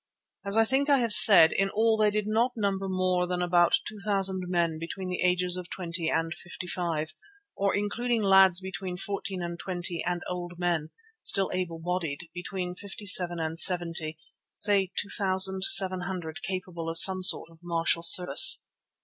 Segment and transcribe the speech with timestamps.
[0.43, 3.75] As I think I have said, in all they did not number more than about
[3.87, 7.13] two thousand men between the ages of twenty and fifty five,
[7.55, 10.89] or, including lads between fourteen and twenty and old men
[11.21, 14.17] still able bodied between fifty five and seventy,
[14.57, 18.63] say two thousand seven hundred capable of some sort of martial service.